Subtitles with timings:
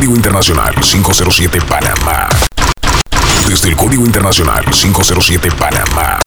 [0.00, 2.26] Código Internacional 507 Panamá.
[3.46, 6.18] Desde el Código Internacional 507 Panamá.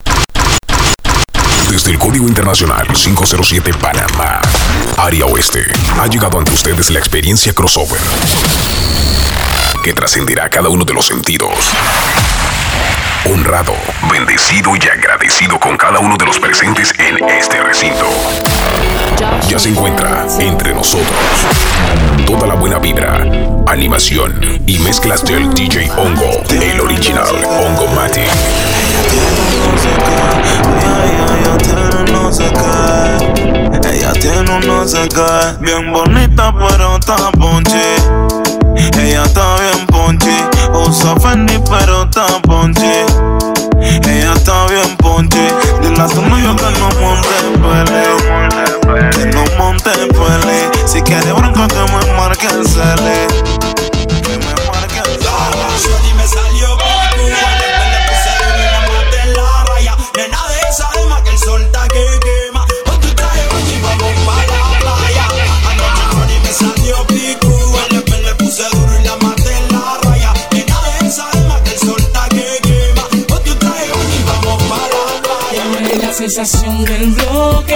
[1.71, 4.39] Desde el Código Internacional 507 Panamá.
[4.95, 5.65] Área Oeste.
[5.99, 7.99] Ha llegado ante ustedes la experiencia crossover.
[9.83, 11.71] Que trascenderá cada uno de los sentidos.
[13.25, 13.73] Honrado,
[14.11, 18.05] bendecido y agradecido con cada uno de los presentes en este recinto.
[19.47, 21.07] Ya se encuentra entre nosotros
[22.25, 23.25] toda la buena vibra,
[23.67, 28.21] animación y mezclas del DJ Hongo, el original Hongo Mati.
[33.89, 34.83] Ella tiene un no
[35.61, 36.99] bien bonita pero
[37.39, 37.95] ponche.
[38.75, 39.52] Ella está
[40.93, 43.05] usa Fendi pero está ponche.
[43.81, 45.47] Ella está bien ponche,
[45.81, 50.69] dile a tu novio que no monte pele, que no monte pele.
[50.85, 53.27] Si quiere bronca que me marque el cele,
[76.33, 77.75] sensación del bloque.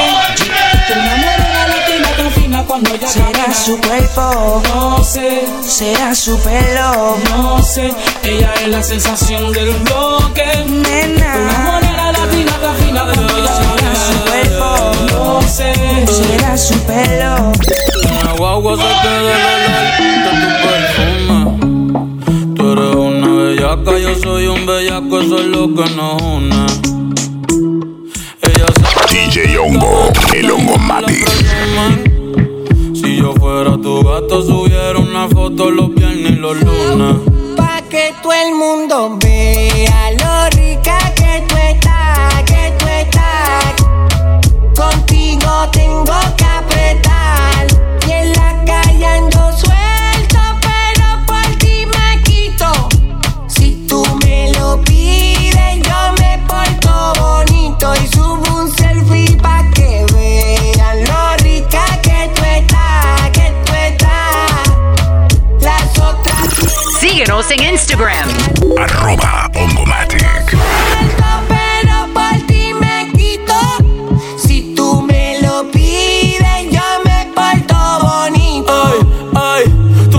[0.87, 3.53] Te enamora la latina tan fina cuando ella Será camina.
[3.53, 7.93] su cuerpo, No sé, será su pelo, no sé.
[8.23, 10.41] Ella es la sensación del bloque.
[10.41, 11.35] Te nena.
[11.35, 15.73] enamora la latina tan fina cuando ella Será su cuerpo, No sé.
[16.07, 17.51] será su pelo.
[18.21, 19.85] Una guagua se te debe el olor
[20.25, 22.55] de tu perfume.
[22.55, 26.96] Tú eres una bellaca, yo soy un bellaco, eso es lo que nos une.
[29.37, 31.13] DJ Hongo, el Hongo Mati.
[32.95, 37.17] Si yo fuera tu gato, subiera una foto los viernes y los lunes.
[37.55, 40.36] Pa' que todo el mundo vea lo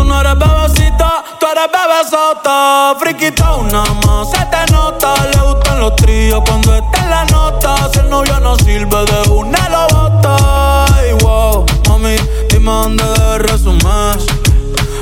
[0.04, 2.96] no eres bebecita, tú eres bebesota.
[2.98, 5.14] Friquita una más, se te nota.
[5.30, 7.90] Le gustan los tríos cuando está en la nota.
[7.92, 10.86] Si el novio no sirve de una lo bota.
[10.94, 12.16] Ay, wow, mami,
[12.48, 14.18] dime dónde debe resumir.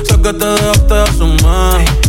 [0.03, 2.06] Sé que te dejaste de asumir.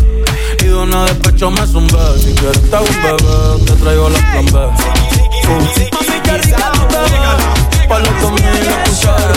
[0.78, 1.98] Y de una despecho me zumbé.
[2.18, 4.52] Si quieres te un bebé, te traigo la plan B.
[4.52, 7.88] Mami, qué rica tu bebé.
[7.88, 9.34] Palo conmigo y la cuchara.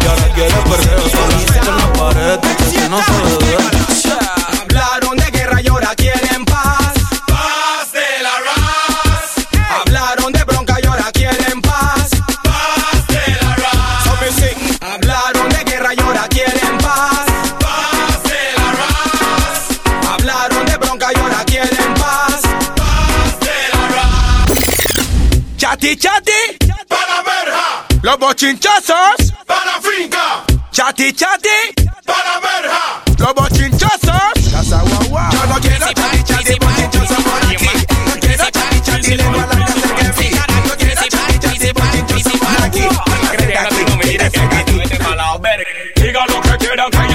[0.00, 2.40] Y ahora quieres perreo, solamente en la pared.
[2.72, 3.12] Que no se
[3.44, 3.68] debe.
[4.62, 6.23] Hablaron de guerra y ahora quieren
[25.84, 26.58] Chati chati.
[26.88, 27.84] Para verja.
[28.00, 29.34] Los bochinchosos.
[29.46, 30.42] Para finca.
[30.72, 31.74] Chati chati.
[32.06, 33.02] Para verja.
[33.18, 34.50] Los bochinchosos.
[34.50, 35.28] Casa guagua.
[35.30, 37.68] Yo no quiero chati chati bochinchoso por aquí.
[38.06, 40.30] No quiero chati chati lengua cerca de mí.
[40.66, 42.88] No quiero chati chati bochinchoso por aquí.
[45.96, 47.13] Diga lo que quieran que a mí no me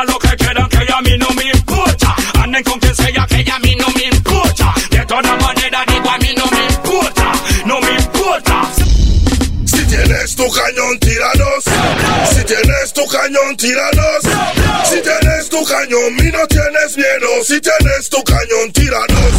[0.00, 3.50] Diga lo que quieran que a mí no me importa Anden con quien sea que
[3.50, 7.32] a mí no me importa De todas maneras digo a mí no me importa
[7.66, 8.70] No me importa
[9.66, 11.64] Si tienes tu cañón, tíranos.
[12.32, 14.22] Si tienes tu cañón, tíranos.
[14.88, 17.28] Si tienes tu cañón, y no tienes miedo.
[17.44, 19.32] Si tienes tu cañón, tíranos.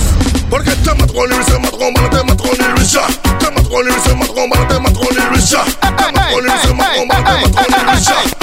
[0.49, 3.07] Porque te mato con el se mato con bala, te mato con el risha.
[3.39, 5.63] Te mato con el se mato con bala, te mato con el risha.
[5.63, 7.89] Te mato con el se mato con bala, te mato con
[8.35, 8.40] el.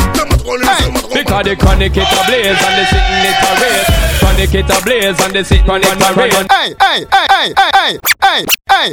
[1.38, 4.19] Se Because the chronic it a blaze and the sitting it a race.
[4.19, 6.35] Chronic it a blaze and the sitting it a race.
[6.50, 8.93] Hey, hey, hey, hey, hey, hey, hey, hey.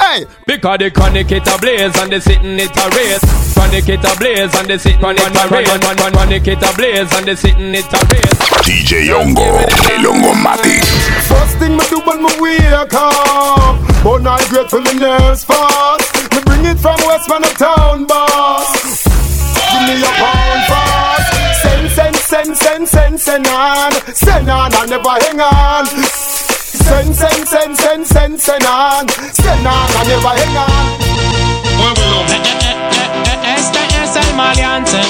[0.00, 0.24] Hey!
[0.46, 3.54] Because the chronic it a blaze and the sitting it a race.
[3.54, 5.68] Chronic it a blaze and the sitting it a race.
[6.14, 8.38] Chronic it a blaze and the sitting it a race.
[8.62, 9.58] DJ Hongo,
[9.90, 10.84] el Hongomatic.
[11.26, 16.32] First thing me do when me wake up But I great for the nerves fast
[16.32, 19.07] Me bring it from West man town boss
[19.78, 21.62] Give me a pound fast.
[21.62, 23.92] Send, send, send, send, send, send on.
[24.12, 25.86] Send on and never hang on.
[25.86, 29.08] Send, send, send, send, send, send on.
[29.08, 30.98] Send on and never hang on.
[33.56, 35.00] Este es el maleante,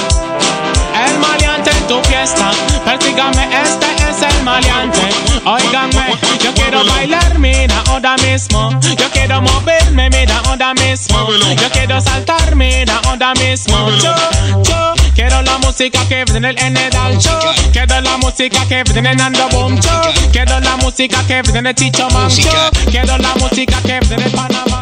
[1.05, 2.51] el maleante en tu fiesta.
[2.85, 4.98] Persígame, este es el maleante.
[5.45, 8.71] Óigame, yo quiero bailar, mira, ahora mismo.
[8.81, 11.27] Yo quiero moverme, mira, ahora mismo.
[11.31, 13.89] Yo quiero saltar, mira, ahora mismo.
[14.01, 14.13] Yo,
[14.63, 17.39] yo quiero la música que viene en el Show.
[17.71, 20.01] Quiero la música que viene en Ando Boom Show.
[20.31, 22.69] Quiero la música que viene en Chicho Man Show.
[22.91, 24.81] Quiero la música que viene en Panamá.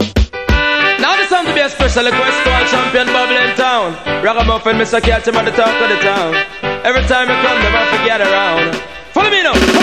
[0.99, 3.95] Now this time to be a special request to all champion bubble in town.
[4.23, 5.01] Ragamuffin, Mr.
[5.01, 6.33] Catch him at the top of the town.
[6.83, 8.75] Every time you come, them have to get around.
[9.13, 9.76] Follow me now, follow me now.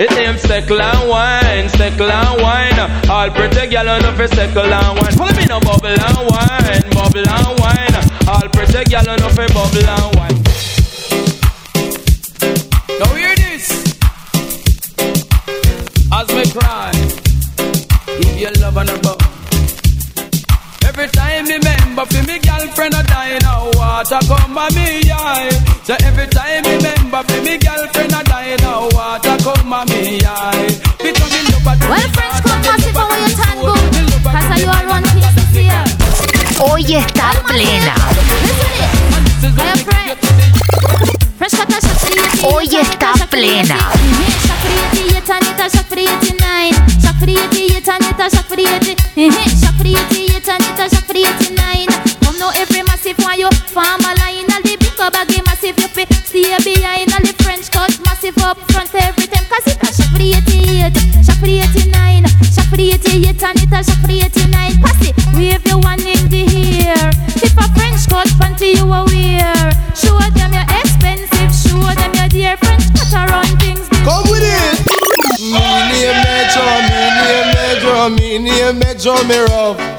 [0.00, 3.10] It aims steckle and wine, steckle and wine.
[3.10, 5.12] All pretty gal on for steckle and wine.
[5.14, 8.28] Follow me now, bubble and wine, bubble and wine.
[8.28, 10.38] All pretty gal on for bubble and wine.
[13.00, 13.66] Now hear this.
[16.12, 16.92] As me cry,
[18.22, 19.17] give your love and a.
[20.98, 25.48] Every time me remember fi me girlfriend a die now water come by me eye.
[25.84, 30.18] So every time me remember fi me girlfriend a die now water come by me
[30.26, 30.66] eye.
[30.98, 33.78] Because me love a Well, friends, come massive for your time, boom.
[34.26, 35.84] Cause you are one piece this year.
[36.58, 37.94] Hoy está plena.
[38.42, 39.54] Listen it.
[39.54, 40.18] Hey, friend.
[41.38, 43.97] Fresh cut a shot for the 80, Hoy está for the 80, plena.
[72.48, 72.56] their
[73.58, 73.88] things.
[74.08, 74.80] Come with it.
[75.38, 75.60] Me
[75.92, 76.36] name me
[76.88, 77.66] me name me
[78.16, 78.94] me name me
[79.28, 79.97] me rough.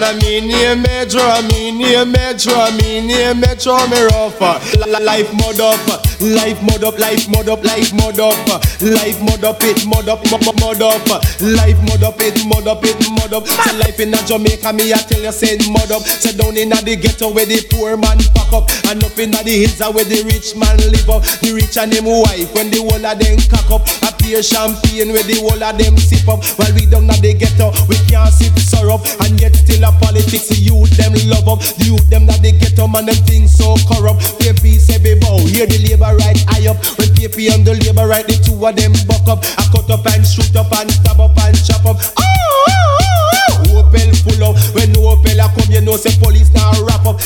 [0.00, 1.20] Man, mean name Metro,
[1.52, 4.40] me name Metro, me name Metro, me rough.
[4.72, 5.76] Li- li- Life mod up,
[6.20, 8.48] life mod up, life mod up, life mod up,
[8.80, 11.06] life mod up, it mod up, mod up,
[11.40, 13.46] life mod up, it mod up, it mod up.
[13.46, 16.00] So life in a Jamaica, me I tell you, say mod up.
[16.02, 19.44] So down in the ghetto where the poor man pack up, and up in the
[19.44, 21.20] hills uh, where the rich man live up.
[21.44, 23.84] The rich and him wife when the whole of them cock up.
[24.08, 26.40] A pure champagne where the whole of them sip up.
[26.56, 30.48] While we down at the ghetto, we can't sip syrup, and yet still a politics.
[30.48, 33.74] The youth them love up, the youth them that the ghetto man them things so
[33.86, 34.22] corrupt.
[34.40, 36.78] PP say be bow, oh, hear the labor right high up.
[36.98, 39.44] When PP and the labor right, the two of them buck up.
[39.58, 41.98] I cut up and shoot up and stab up and chop up.
[41.98, 43.82] Oh, oh, oh, oh.
[43.82, 44.56] Opel full up.
[44.74, 47.18] When Opel a come, you know say police now wrap up.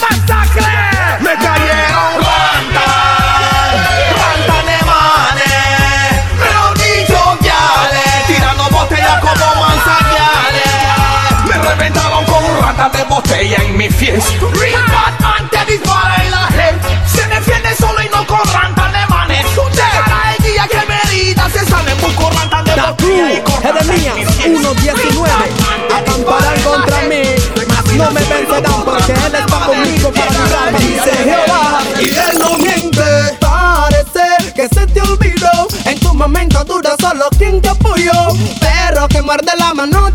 [1.22, 1.55] Massacre!
[12.76, 14.30] De botella en mi fiesta.
[14.52, 19.46] Ripat antes dispara y la gente se defiende solo y no con rantas de manes.
[19.72, 24.64] Llegará el día que me herida se salen busco rantas de botella y en mi
[24.74, 24.92] fiesta.
[24.92, 27.22] 1.19 acamparán contra mí.
[27.96, 31.80] No me vencerán porque él está conmigo para dice Jehová.
[31.98, 35.66] Y él no miente parece que se te olvidó.
[35.86, 38.12] En tu momento duro solo quien te apoyó.
[38.60, 40.05] Perro que muerde la mano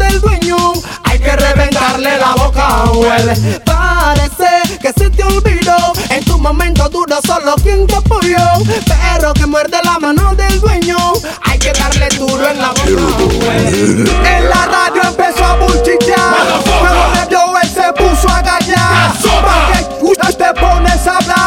[3.65, 5.93] parece que se te olvidó.
[6.09, 8.37] En tu momento duro solo quien te apoyó.
[8.85, 10.97] Perro que muerde la mano del dueño.
[11.43, 13.57] Hay que darle duro en la boca.
[13.57, 20.05] En la radio empezó a buchichear Cuando me vio él se puso a gallar Porque
[20.05, 21.37] usted te pones a hablar.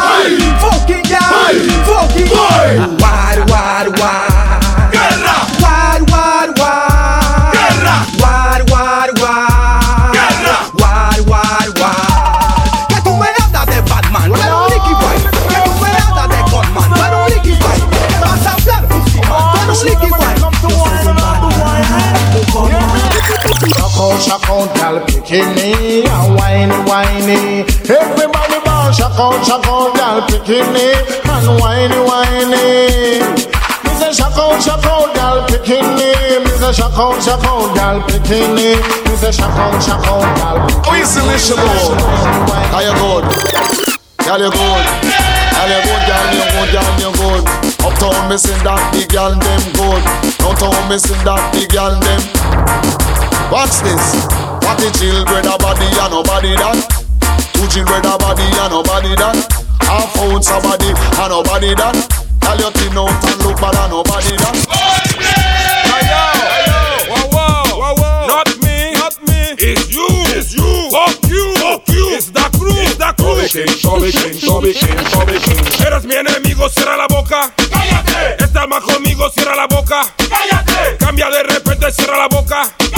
[0.59, 1.19] Fucking ya,
[1.85, 2.29] fucking
[2.99, 4.34] War, war, war
[24.15, 27.67] Out, shock out, gal bikini and whiny, whiny.
[27.83, 30.95] Everybody ball, shock out, shock out, gal bikini
[31.27, 33.19] and whiny, whiny.
[33.83, 34.63] Me say shock out,
[35.15, 36.39] gal bikini.
[36.39, 38.79] Me say shock out, gal bikini.
[39.03, 41.03] Me say shock out, gal bikini.
[41.03, 41.99] See me, Shabo?
[42.71, 43.25] How you good?
[44.23, 44.83] Girl, you good.
[45.51, 47.43] Girl, you good, girl, you good, girl, you good.
[47.83, 50.03] Uptown, me sing that big girl, them good.
[50.39, 53.04] Downtown, me sing that big girl, them.
[53.51, 54.25] Watch this.
[54.65, 56.77] What the children a body and nobody that.
[57.53, 59.37] Two children a body and nobody that.
[59.81, 61.95] Half ounce a body and nobody that.
[62.41, 64.55] Tell your thin out and look bad and nobody that.
[68.27, 69.55] Not me, not me.
[69.61, 70.89] It's you, it's you.
[70.91, 72.17] Fuck you, fuck you.
[72.17, 73.35] It's the crew, it's the crew.
[75.85, 77.53] Eres mi enemigo, cierra la boca.
[77.69, 78.43] Cállate.
[78.43, 80.01] Estás más conmigo, cierra la boca.
[80.17, 80.97] Cállate.
[80.97, 82.67] Cambia de repente, cierra la boca.
[82.77, 82.94] Cállate.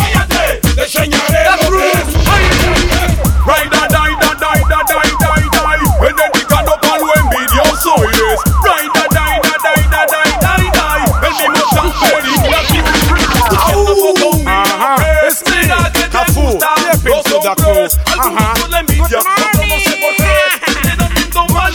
[16.52, 17.54] Te gusta.
[17.58, 19.04] Los hombres, algunos con la envidia.
[19.04, 21.20] No sé por qué.
[21.20, 21.74] Lindo mal.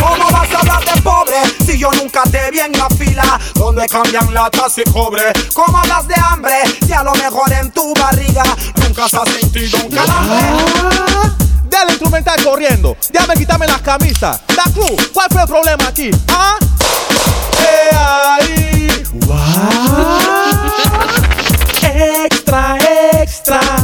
[0.00, 3.86] ¿Cómo vas a hablar de pobre si yo nunca te vi en la fila donde
[3.86, 5.32] cambian latas y cobre?
[5.54, 8.44] ¿Cómo hablas de hambre si a lo mejor en tu barriga
[8.76, 10.38] nunca has sentido un calambre?
[11.64, 12.96] Dale instrumental corriendo.
[13.10, 14.40] Déjame quitarme las camisas.
[14.54, 16.10] Da Cruz, ¿cuál fue el problema aquí?
[16.28, 16.56] ¿Ah?
[17.60, 18.88] Eh, ahí.
[21.82, 22.78] Extra, extra,
[23.52, 23.81] 사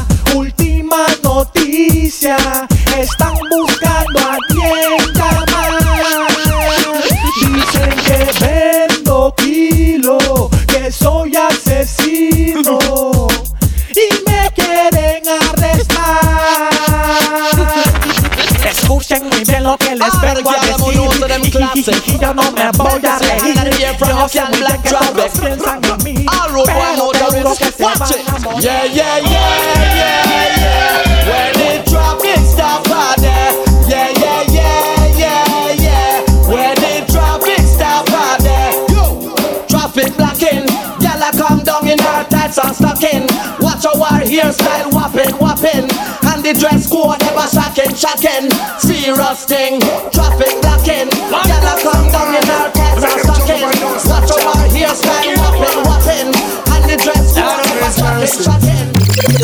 [41.69, 43.29] down in her tights and stocking.
[43.61, 45.85] Watch our hairstyle whopping, whopping.
[46.25, 48.49] And the dress code ever shocking, shocking.
[48.81, 49.77] Serious thing.
[50.09, 51.13] Traffic blocking.
[51.29, 53.63] Gyal come down in her tights and stocking.
[54.09, 56.29] Watch our hairstyle whopping, whopping.
[56.73, 58.89] And the dress code ever shocking, shocking.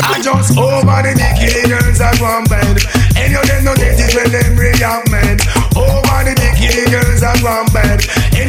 [0.01, 2.81] I just over the dicky girls at one bed.
[3.21, 5.45] And you them no get it when them react mad.
[5.77, 8.01] Over the dicky girls at one bed.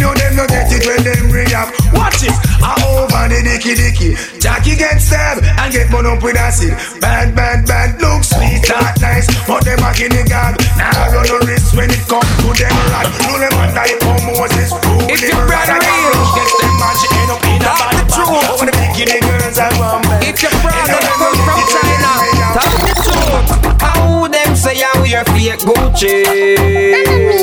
[0.06, 1.74] You them no get it when them react.
[1.90, 2.30] Watch it.
[2.62, 4.14] I over the dicky dicky.
[4.38, 6.78] Jackie get stabbed and get burned up with acid.
[7.02, 7.98] Bad, bad, bad.
[7.98, 9.26] Look sweet, that nice.
[9.50, 10.62] But them in the gag.
[10.78, 13.10] Now run no risk when it come to them rat.
[13.26, 14.70] No them man die for Moses.
[15.10, 18.46] It's your brother Get them match end up in a bad bag.
[18.46, 20.22] Over the bikini girls one bed.
[20.22, 22.14] It's your brother come from China.
[22.54, 23.82] Tell the truth.
[23.82, 27.35] How them say I wear fake Gucci?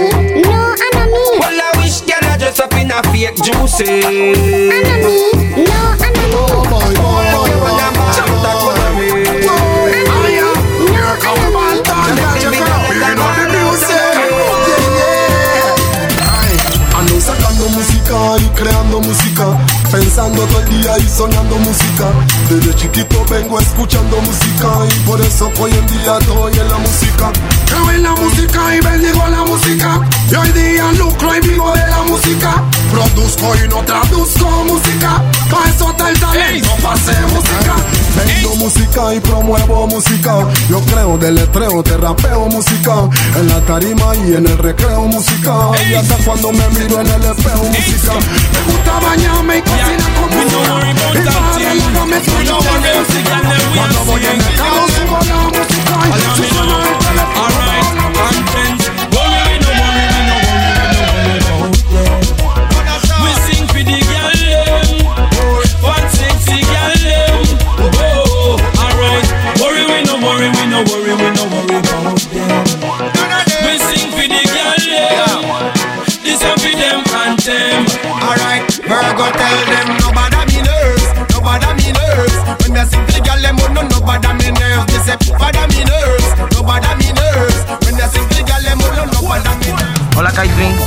[3.24, 5.14] Fake juicy.
[17.64, 19.58] Música y creando música
[19.90, 22.12] Pensando todo el día y soñando música
[22.50, 27.32] Desde chiquito vengo escuchando música Y por eso hoy en día estoy en la música.
[27.66, 30.02] Creo en la música y bendigo la música.
[30.30, 32.64] Y hoy día lucro y vivo de la música.
[32.92, 35.24] Produzco y no traduzco música.
[35.50, 37.76] Pa' eso está el talento, pa' hacer música.
[38.16, 40.48] Vendo música y promuevo música.
[40.70, 43.10] Yo creo del letreo, te rapeo música.
[43.36, 45.54] En la tarima y en el recreo música.
[45.90, 48.14] Y hasta cuando me miro en el espejo música.
[48.54, 50.92] Me gusta bañarme y cocinar con música.
[51.14, 53.23] Y para el lado me escucho música
[53.76, 54.83] Cuando voy en el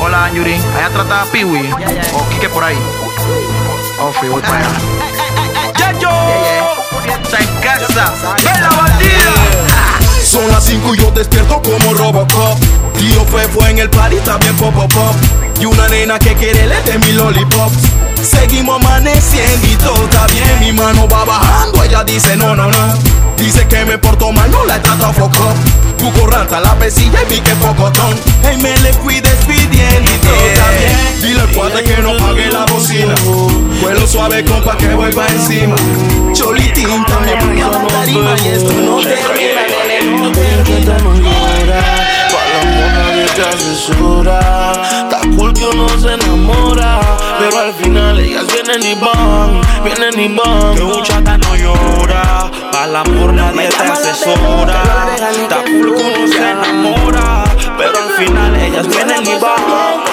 [0.07, 0.55] hola Yuri.
[0.55, 1.71] Allá trata a Piwi
[2.15, 2.77] o Kike por ahí.
[4.01, 4.69] Oh, fui, voy para allá.
[5.79, 6.11] ¡Yayo!
[7.23, 8.37] Está en casa.
[8.45, 9.35] ¡Ven la bandida!
[10.23, 12.59] Son las 5 y yo despierto como Robocop
[12.99, 15.15] Tío fue fue en el party también pop pop pop
[15.61, 17.71] Y una nena que quiere le de mi lollipop
[18.23, 20.61] Seguimos amaneciendo y todo está bien.
[20.61, 23.16] Mi mano va bajando, ella dice no, no, no.
[23.39, 25.55] Dice que me porto mal, no la he tratado foco.
[25.99, 28.15] Cuco rata, la pesilla y vi que pocotón.
[28.43, 31.21] Hey, me le fui despidiendo bien.
[31.23, 33.15] Dile al cuate que no pague la bocina.
[33.81, 35.75] Vuelo suave, compa, que vuelva encima.
[36.33, 40.81] Cholitín también voy a la tarima y esto no termina, nene, no Para
[42.51, 44.73] el amor nadie te asesora.
[45.03, 47.06] Está cool que uno se enamora.
[47.49, 50.75] Pero al final ellas vienen y van, vienen y van.
[50.75, 52.51] Que muchacha no llora.
[52.73, 54.83] Para el amor nadie te asesora.
[55.31, 57.45] Está cool que uno se enamora.
[57.79, 59.55] Pero al final ellas vienen y van.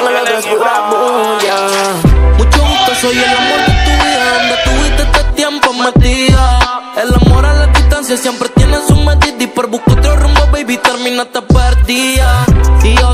[0.07, 2.37] Vienen y van.
[2.37, 6.59] Mucho gusto, soy el amor de tu vida, donde tuviste este tiempo metida.
[7.01, 10.77] El amor a la distancia siempre tiene su medida y por buscar otro rumbo, baby,
[10.77, 12.45] terminaste perdida.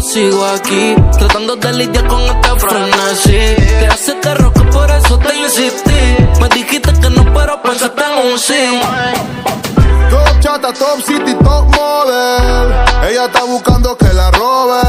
[0.09, 3.55] Sigo aquí, tratando de lidiar con este frenesí.
[3.79, 6.17] Te hace te roca, por eso te insistí.
[6.41, 8.81] Me dijiste que no, pero pensaste en un sí.
[10.09, 12.73] Top chata, top city, top model.
[13.07, 14.81] Ella está buscando que la robe.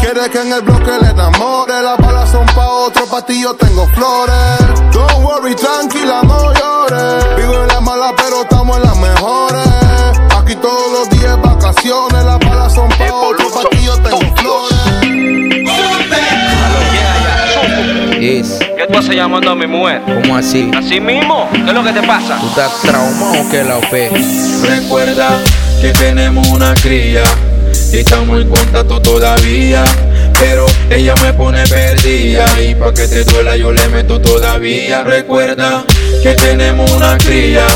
[0.00, 1.82] Quiere que en el bloque le enamore.
[1.82, 4.80] Las balas son pa' otro, pa' yo tengo flores.
[4.92, 6.22] Don't worry, tranquila,
[19.08, 20.02] ¿Qué tú haces llamando a mi mujer?
[20.04, 20.70] ¿Cómo así?
[20.76, 21.48] ¿Así mismo?
[21.50, 22.36] ¿Qué es lo que te pasa?
[22.40, 24.10] ¿Tú estás traumado que la fe?
[24.62, 25.42] Recuerda
[25.80, 27.22] que tenemos una cría
[27.90, 29.82] y estamos en contacto todavía.
[30.38, 35.02] Pero ella me pone perdida y pa' que te duela yo le meto todavía.
[35.04, 35.84] Recuerda
[36.22, 37.66] que tenemos una cría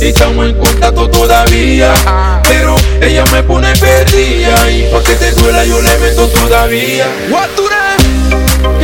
[0.00, 1.92] y estamos en contacto todavía.
[2.48, 7.06] Pero ella me pone perdida y pa' que te duela yo le meto todavía.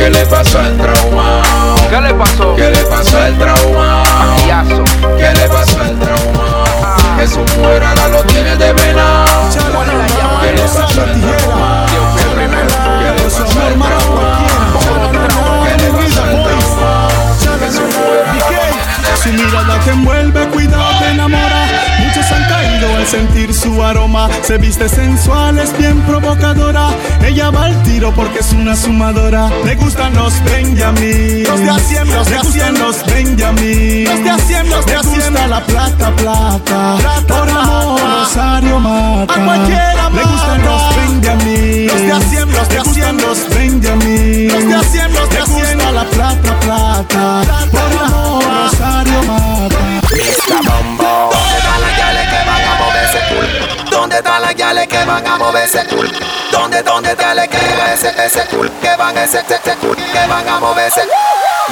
[0.01, 1.43] ¿Qué le pasó al trauma?
[1.87, 2.55] ¿Qué le pasó?
[2.55, 4.03] ¿Qué le pasó al trauma?
[5.15, 7.17] ¿Qué le pasó al trauma?
[7.19, 9.25] Que su mujer ahora lo tiene de venado.
[10.41, 11.85] ¿Qué le pasó al trauma?
[11.85, 14.25] ¿Qué le pasó al trauma?
[15.67, 17.07] ¿Qué le pasó al trauma?
[17.59, 21.67] Que su mujer ahora lo tiene de Su mirada te envuelve, cuidado, te enamora.
[21.99, 24.29] Muchos han caído al sentir su aroma.
[24.41, 26.89] Se viste sensual, es bien provocadora.
[28.09, 29.47] Porque es una sumadora.
[29.63, 31.43] Le gustan los Benjamin.
[31.43, 32.79] Los de a cien, los de Le a gustan cien.
[32.79, 34.03] los Benjamin.
[34.05, 36.97] Los de a cien, los de la plata, plata.
[37.27, 38.19] Por amor, plata.
[38.23, 39.33] Rosario mata.
[39.35, 41.87] A cualquiera Le gustan los Benjamin.
[41.87, 43.17] Los de a cien, los de Le a gustan cien.
[43.21, 44.47] los Benjamin.
[44.51, 44.73] Los de
[54.87, 55.85] que van a mover ese
[56.83, 58.69] dónde están las que van ese, ese culo?
[58.81, 59.95] Que van ese, ese culo?
[59.95, 61.01] Que van a mover ese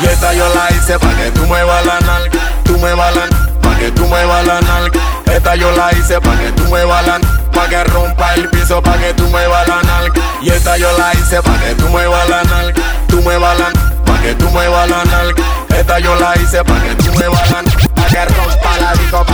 [0.02, 3.26] Y esta yo la hice pa' que tú muevas la nalga, tú muevas la
[3.62, 5.00] pa' que tú muevas la nalga.
[5.34, 7.20] Esta yo la hice pa' que tú muevas la
[7.52, 10.22] pa' que rompa el piso, pa' que tú muevas la nalga.
[10.42, 13.72] Y esta yo la hice pa' que tú muevas la nalga, tú muevas la
[14.06, 15.44] pa' que tú muevas la nalga.
[15.78, 17.64] Esta yo la hice pa' que tú muevas la
[17.96, 19.26] pa' que rompa la disco,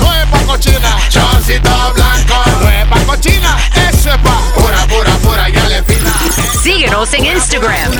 [0.00, 0.96] No es pa' cochina.
[2.60, 3.56] No es pa' cochina.
[3.90, 6.14] Eso es pa' Pura, pura, pura, ya le fina.
[6.62, 7.95] Síguenos en Instagram.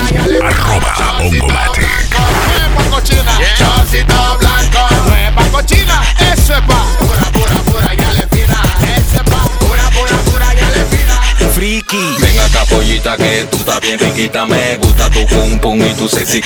[13.17, 15.25] que tú estás bien riquita, me gusta tu
[15.61, 16.41] pum y tu sexy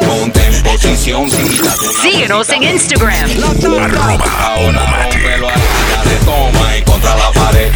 [0.00, 1.30] ponte en posición
[2.02, 3.30] Síguenos en Instagram.
[3.80, 4.58] Arroba,
[6.24, 7.72] toma y contra la pared,